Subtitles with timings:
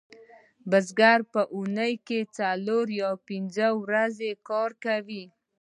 [0.69, 5.23] بزګران په اونۍ کې څلور یا پنځه ورځې کار کوي